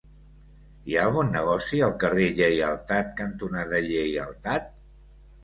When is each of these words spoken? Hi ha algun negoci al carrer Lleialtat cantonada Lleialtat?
Hi 0.85 0.95
ha 0.95 1.03
algun 1.09 1.29
negoci 1.35 1.81
al 1.89 1.93
carrer 2.05 2.25
Lleialtat 2.41 3.13
cantonada 3.21 3.83
Lleialtat? 3.93 4.69